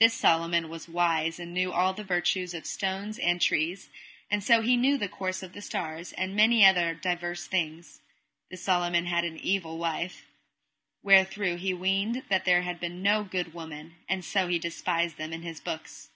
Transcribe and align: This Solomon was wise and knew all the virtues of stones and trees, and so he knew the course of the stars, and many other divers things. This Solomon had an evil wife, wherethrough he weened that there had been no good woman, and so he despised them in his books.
This 0.00 0.14
Solomon 0.14 0.70
was 0.70 0.88
wise 0.88 1.38
and 1.38 1.52
knew 1.52 1.70
all 1.72 1.92
the 1.92 2.02
virtues 2.02 2.54
of 2.54 2.64
stones 2.64 3.18
and 3.18 3.38
trees, 3.38 3.90
and 4.30 4.42
so 4.42 4.62
he 4.62 4.78
knew 4.78 4.96
the 4.96 5.10
course 5.10 5.42
of 5.42 5.52
the 5.52 5.60
stars, 5.60 6.14
and 6.14 6.34
many 6.34 6.64
other 6.64 6.94
divers 6.94 7.44
things. 7.44 8.00
This 8.50 8.62
Solomon 8.62 9.04
had 9.04 9.24
an 9.26 9.36
evil 9.38 9.76
wife, 9.76 10.24
wherethrough 11.04 11.58
he 11.58 11.74
weened 11.74 12.22
that 12.30 12.46
there 12.46 12.62
had 12.62 12.80
been 12.80 13.02
no 13.02 13.22
good 13.24 13.52
woman, 13.52 13.96
and 14.08 14.24
so 14.24 14.46
he 14.46 14.58
despised 14.58 15.18
them 15.18 15.34
in 15.34 15.42
his 15.42 15.60
books. 15.60 16.08